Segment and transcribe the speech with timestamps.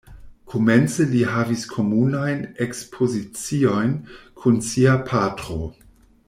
[0.51, 3.95] Komence li havis komunajn ekspoziciojn
[4.41, 5.61] kun sia patro.